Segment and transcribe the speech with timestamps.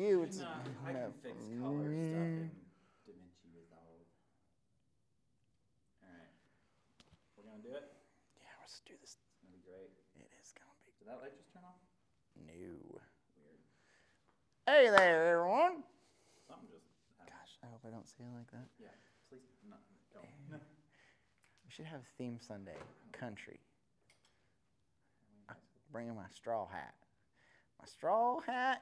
[0.00, 0.22] you.
[0.24, 2.48] It's Nah, I no, can fix color stuff mm.
[2.48, 2.50] in
[3.04, 4.08] DaVinci Resolve.
[6.00, 6.32] Alright.
[7.36, 7.92] We're gonna do it?
[8.40, 9.20] Yeah, let's do this.
[9.20, 9.92] It's gonna be great.
[10.16, 11.76] It is gonna be Did that light just turn off?
[12.48, 12.80] new.
[13.36, 13.60] Weird.
[14.64, 15.84] Hey there, everyone.
[16.48, 16.88] Something just
[17.20, 17.36] happened.
[17.36, 18.68] Gosh, I hope I don't say it like that.
[18.80, 18.96] Yeah,
[19.28, 19.76] please, no,
[20.16, 20.24] don't.
[20.48, 20.56] No.
[20.56, 20.64] Eh.
[21.64, 22.80] We should have theme Sunday,
[23.12, 23.60] country.
[25.92, 26.94] Bringing my straw hat,
[27.80, 28.80] my straw hat,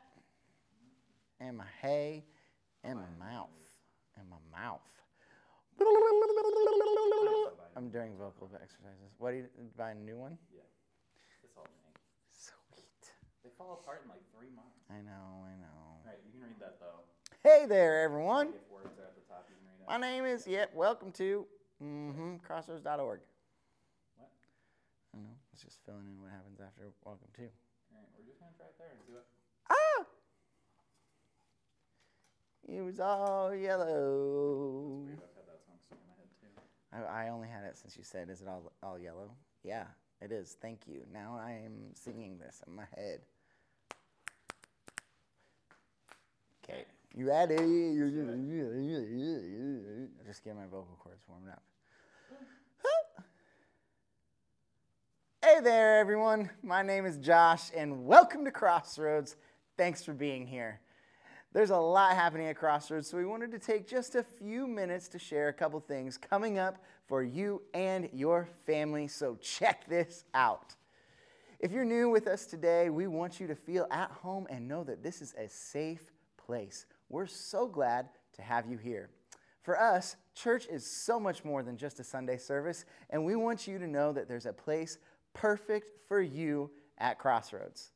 [1.41, 2.25] and my hay,
[2.84, 3.50] and my mouth,
[4.18, 4.81] and my mouth.
[7.76, 9.14] I'm doing vocal exercises.
[9.18, 10.36] What do you buy a new one?
[10.50, 10.67] Yeah.
[11.45, 11.95] It's all me.
[12.35, 13.14] Sweet.
[13.45, 14.82] They fall apart in like three months.
[14.90, 16.03] I know, I know.
[16.03, 17.07] Alright, you can read that though.
[17.46, 18.48] Hey there, everyone.
[18.48, 19.86] If words are at the top, you can read.
[19.86, 21.46] My name is, yep, welcome to
[21.79, 23.20] mm-hmm, crossroads.org.
[24.18, 24.31] What?
[25.14, 25.39] I don't know.
[25.54, 27.46] It's just filling in what happens after welcome to.
[27.95, 29.26] Alright, we're just gonna try it there and see what.
[29.70, 30.03] Ah!
[32.70, 35.00] It was all yellow.
[35.06, 37.09] Weird, I've had that song stuck in my head too.
[37.09, 39.31] I, I only had it since you said, is it all, all yellow?
[39.65, 39.84] Yeah,
[40.20, 40.59] it is.
[40.61, 41.01] Thank you.
[41.11, 43.20] Now I am singing this in my head.
[46.62, 46.84] Okay,
[47.17, 47.57] you ready?
[50.27, 51.62] Just get my vocal cords warmed up.
[55.42, 56.51] Hey there, everyone.
[56.62, 59.37] My name is Josh, and welcome to Crossroads.
[59.79, 60.81] Thanks for being here.
[61.53, 65.09] There's a lot happening at Crossroads, so we wanted to take just a few minutes
[65.09, 69.09] to share a couple things coming up for you and your family.
[69.09, 70.75] So check this out.
[71.59, 74.85] If you're new with us today, we want you to feel at home and know
[74.85, 76.85] that this is a safe place.
[77.09, 79.09] We're so glad to have you here.
[79.63, 83.67] For us, church is so much more than just a Sunday service, and we want
[83.67, 84.99] you to know that there's a place
[85.33, 87.93] perfect for you at Crossroads.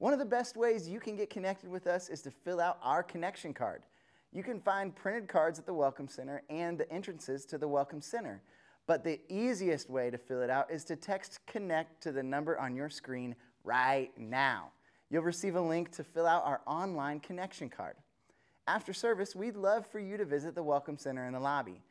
[0.00, 2.78] One of the best ways you can get connected with us is to fill out
[2.82, 3.82] our connection card.
[4.32, 8.00] You can find printed cards at the Welcome Center and the entrances to the Welcome
[8.00, 8.40] Center.
[8.86, 12.58] But the easiest way to fill it out is to text connect to the number
[12.58, 14.70] on your screen right now.
[15.10, 17.96] You'll receive a link to fill out our online connection card.
[18.66, 21.82] After service, we'd love for you to visit the Welcome Center in the lobby.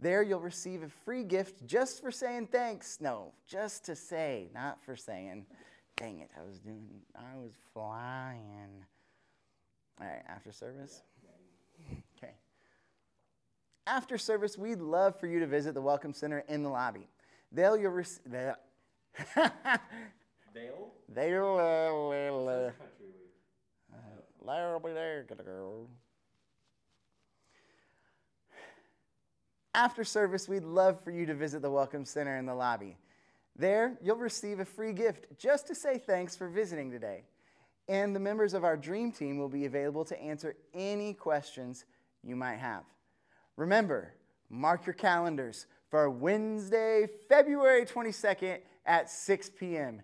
[0.00, 2.96] There, you'll receive a free gift just for saying thanks.
[2.98, 5.44] No, just to say, not for saying.
[5.98, 6.86] Dang it, I was doing,
[7.16, 8.84] I was flying.
[10.00, 11.02] All right, after service?
[12.16, 12.34] Okay.
[13.84, 17.08] After service, we'd love for you to visit the Welcome Center in the lobby.
[17.50, 18.54] There you'll receive, Dale?
[21.14, 23.32] there, Country week.
[24.46, 25.88] There'll uh, be there, gotta go.
[29.74, 32.96] After service, we'd love for you to visit the Welcome Center in the lobby.
[33.58, 37.24] There, you'll receive a free gift just to say thanks for visiting today.
[37.88, 41.84] And the members of our dream team will be available to answer any questions
[42.22, 42.84] you might have.
[43.56, 44.14] Remember,
[44.48, 50.02] mark your calendars for Wednesday, February 22nd at 6 p.m.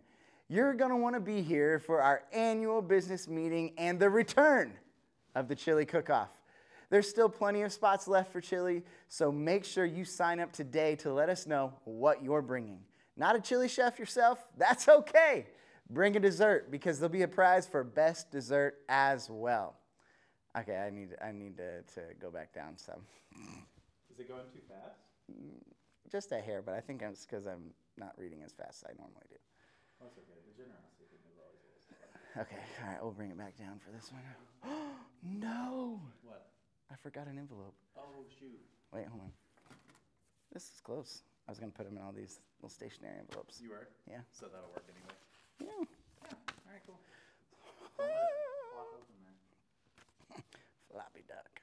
[0.49, 4.73] You're going to want to be here for our annual business meeting and the return
[5.35, 6.31] of the chili cook off.
[6.91, 10.97] There's still plenty of spots left for chili, so make sure you sign up today
[10.97, 12.81] to let us know what you're bringing.
[13.17, 14.47] Not a chili chef yourself?
[14.57, 15.47] That's okay.
[15.91, 19.77] Bring a dessert because there'll be a prize for best dessert as well.
[20.57, 23.03] Okay, I need I need to, to go back down some.
[24.11, 25.01] Is it going too fast?
[26.11, 28.95] Just a hair, but I think it's because I'm not reading as fast as I
[28.97, 29.37] normally do.
[30.01, 30.23] Oh, okay.
[30.47, 34.71] The generosity thing Okay, all right, we'll bring it back down for this one.
[35.41, 36.01] no!
[36.23, 36.47] What?
[36.91, 37.75] I forgot an envelope.
[37.97, 38.61] Oh, shoot.
[38.93, 39.33] Wait, hold on.
[40.53, 41.23] This is close.
[41.47, 43.61] I was gonna put them in all these little stationery envelopes.
[43.63, 43.89] You were?
[44.09, 44.21] Yeah.
[44.33, 45.15] So that'll work anyway.
[45.61, 45.85] Yeah.
[46.23, 46.37] Yeah.
[46.67, 46.99] Alright, cool.
[47.99, 50.43] Don't let it flop open there.
[50.91, 51.61] Floppy duck.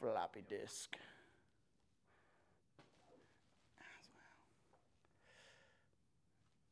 [0.00, 0.96] Floppy disk.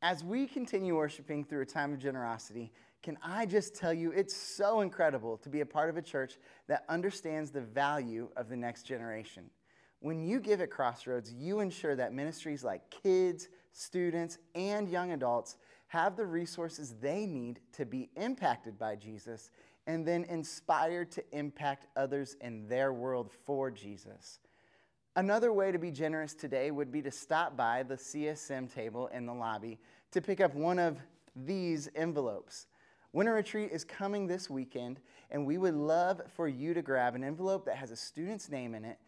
[0.03, 2.73] As we continue worshiping through a time of generosity,
[3.03, 6.39] can I just tell you it's so incredible to be a part of a church
[6.69, 9.51] that understands the value of the next generation.
[10.01, 15.57] When you give at Crossroads, you ensure that ministries like kids, students, and young adults
[15.89, 19.51] have the resources they need to be impacted by Jesus
[19.87, 24.39] and then inspired to impact others in their world for Jesus.
[25.17, 29.27] Another way to be generous today would be to stop by the CSM table in
[29.27, 29.79] the lobby
[30.13, 30.99] to pick up one of
[31.35, 32.69] these envelopes.
[33.13, 35.01] Winter Retreat is coming this weekend,
[35.31, 38.75] and we would love for you to grab an envelope that has a student's name
[38.75, 38.99] in it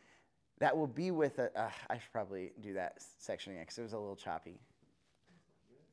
[0.63, 1.51] that will be with a.
[1.61, 4.61] Uh, I should probably do that section again because it was a little choppy.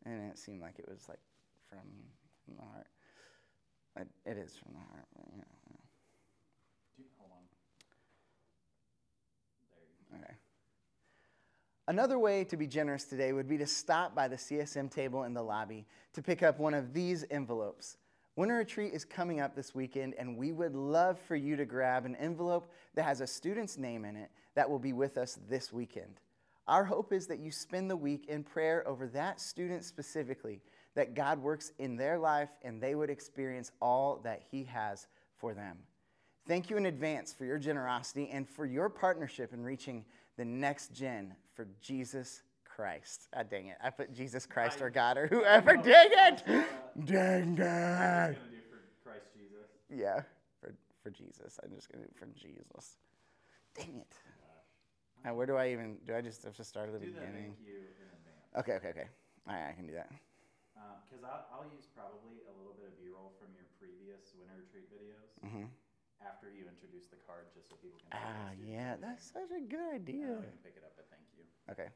[0.06, 1.18] And it seemed like it was like
[1.68, 1.80] from,
[2.45, 2.88] from the heart.
[4.27, 5.06] It is from the heart.
[5.16, 5.44] but, you know,
[6.98, 7.38] Do, hold on.
[9.71, 10.24] There you go.
[10.24, 10.36] Okay.
[11.88, 15.33] Another way to be generous today would be to stop by the CSM table in
[15.33, 17.98] the lobby to pick up one of these envelopes.
[18.39, 22.06] Winter Retreat is coming up this weekend, and we would love for you to grab
[22.06, 25.74] an envelope that has a student's name in it that will be with us this
[25.74, 26.21] weekend.
[26.65, 30.62] Our hope is that you spend the week in prayer over that student specifically,
[30.95, 35.53] that God works in their life and they would experience all that He has for
[35.53, 35.77] them.
[36.47, 40.06] Thank you in advance for your generosity and for your partnership in reaching
[40.38, 42.44] the next gen for Jesus
[42.79, 43.27] Christ.
[43.35, 43.75] Ah, dang it.
[43.83, 45.75] I put Jesus Christ or God or whoever.
[45.75, 46.39] Dang it.
[47.03, 47.59] Dang it.
[47.59, 49.67] gonna do for Christ Jesus?
[49.91, 50.23] Yeah,
[50.63, 50.71] for,
[51.03, 51.59] for Jesus.
[51.59, 52.95] I'm just going to do it for Jesus.
[53.75, 54.15] Dang it.
[55.27, 57.51] Uh, where do I even, do I just have to start at the Do beginning?
[57.51, 58.47] thank you in advance.
[58.63, 59.07] Okay, okay, okay.
[59.43, 60.07] All right, I can do that.
[61.03, 64.87] Because I'll, I'll use probably a little bit of B-roll from your previous winter retreat
[64.87, 65.67] videos hmm
[66.23, 68.11] after you introduce the card, just so people can.
[68.15, 70.27] Ah, yeah, that's such a good Uh, idea.
[70.39, 71.43] can pick it up at thank you.
[71.71, 71.91] Okay.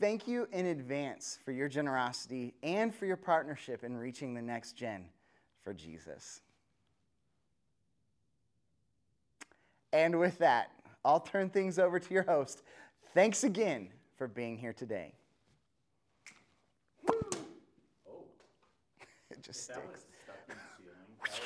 [0.00, 4.72] Thank you in advance for your generosity and for your partnership in reaching the next
[4.72, 5.06] gen
[5.62, 6.40] for Jesus.
[9.92, 10.72] And with that,
[11.04, 12.62] I'll turn things over to your host.
[13.14, 15.14] Thanks again for being here today.
[17.08, 17.14] Oh,
[19.30, 21.40] It just if that was sticks.